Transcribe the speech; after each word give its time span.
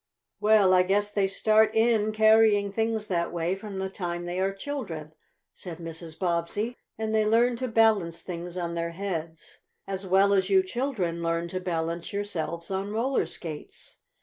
"Well, 0.39 0.73
I 0.73 0.81
guess 0.81 1.11
they 1.11 1.27
start 1.27 1.75
in 1.75 2.11
carrying 2.11 2.71
things 2.71 3.05
that 3.05 3.31
way 3.31 3.53
from 3.53 3.77
the 3.77 3.87
time 3.87 4.25
they 4.25 4.39
are 4.39 4.51
children," 4.51 5.13
said 5.53 5.77
Mrs. 5.77 6.17
Bobbsey, 6.17 6.75
"and 6.97 7.13
they 7.13 7.23
learn 7.23 7.55
to 7.57 7.67
balance 7.67 8.23
things 8.23 8.57
on 8.57 8.73
their 8.73 8.93
heads 8.93 9.59
as 9.85 10.07
well 10.07 10.33
as 10.33 10.49
you 10.49 10.63
children 10.63 11.21
learn 11.21 11.49
to 11.49 11.59
balance 11.59 12.13
yourselves 12.13 12.71
on 12.71 12.91
roller 12.91 13.27
skates. 13.27 13.99